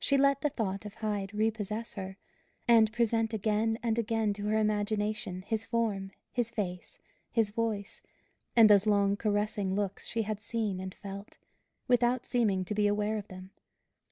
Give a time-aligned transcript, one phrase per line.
[0.00, 2.16] She let the thought of Hyde repossess her;
[2.66, 6.98] and present again and again to her imagination his form, his face,
[7.30, 8.02] his voice,
[8.56, 11.38] and those long caressing looks she had seen and felt,
[11.86, 13.52] without seeming to be aware of them.